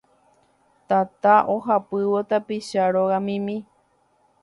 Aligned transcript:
Tata 0.87 1.35
ohapývo 1.55 2.19
tapicha 2.29 2.83
rogamimi 2.93 3.57